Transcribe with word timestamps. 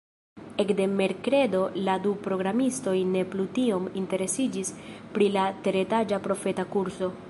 Ekde 0.61 0.85
merkredo 0.93 1.59
la 1.89 1.97
du 2.07 2.15
programistoj 2.29 2.95
ne 3.11 3.23
plu 3.35 3.47
tiom 3.59 3.87
interesiĝis 4.05 4.77
pri 5.17 5.33
la 5.39 5.49
teretaĝa 5.69 6.25
profeta 6.31 6.73
kurso. 6.77 7.17